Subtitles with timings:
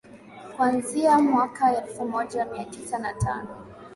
[0.57, 3.65] kuanzia mwaka elfu moja mia tisa na tano